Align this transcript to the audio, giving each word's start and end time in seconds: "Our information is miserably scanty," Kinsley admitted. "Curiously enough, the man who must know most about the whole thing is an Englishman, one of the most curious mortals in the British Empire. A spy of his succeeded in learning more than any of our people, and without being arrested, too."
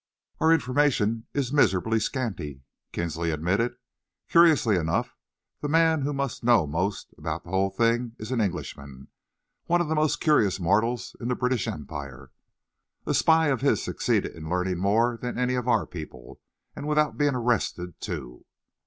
"Our 0.39 0.51
information 0.51 1.27
is 1.31 1.53
miserably 1.53 1.99
scanty," 1.99 2.63
Kinsley 2.91 3.29
admitted. 3.29 3.73
"Curiously 4.29 4.75
enough, 4.75 5.15
the 5.59 5.67
man 5.67 6.01
who 6.01 6.11
must 6.11 6.43
know 6.43 6.65
most 6.65 7.13
about 7.19 7.43
the 7.43 7.51
whole 7.51 7.69
thing 7.69 8.15
is 8.17 8.31
an 8.31 8.41
Englishman, 8.41 9.09
one 9.65 9.79
of 9.79 9.89
the 9.89 9.93
most 9.93 10.19
curious 10.19 10.59
mortals 10.59 11.15
in 11.21 11.27
the 11.27 11.35
British 11.35 11.67
Empire. 11.67 12.31
A 13.05 13.13
spy 13.13 13.49
of 13.49 13.61
his 13.61 13.83
succeeded 13.83 14.31
in 14.35 14.49
learning 14.49 14.79
more 14.79 15.19
than 15.21 15.37
any 15.37 15.53
of 15.53 15.67
our 15.67 15.85
people, 15.85 16.41
and 16.75 16.87
without 16.87 17.15
being 17.15 17.35
arrested, 17.35 18.01
too." 18.01 18.45